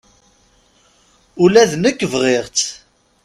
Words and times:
Ula 1.43 1.63
d 1.71 1.73
nekk 1.77 1.99
bɣiɣ-tt. 2.11 2.69